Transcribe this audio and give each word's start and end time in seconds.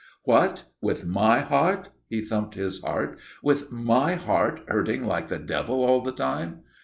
"What? 0.23 0.63
With 0.81 1.05
my 1.05 1.41
heart" 1.41 1.89
he 2.09 2.21
thumped 2.21 2.55
his 2.55 2.81
heart 2.83 3.19
"with 3.43 3.71
my 3.71 4.15
heart 4.15 4.61
hurting 4.67 5.05
like 5.05 5.27
the 5.27 5.37
devil 5.37 5.83
all 5.83 6.01
the 6.01 6.11
time?" 6.11 6.61